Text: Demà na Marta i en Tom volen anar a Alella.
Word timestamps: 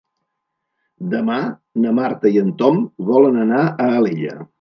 Demà 1.11 1.35
na 1.83 1.91
Marta 1.99 2.31
i 2.37 2.39
en 2.45 2.49
Tom 2.63 2.81
volen 3.11 3.39
anar 3.43 3.61
a 3.85 3.91
Alella. 3.99 4.35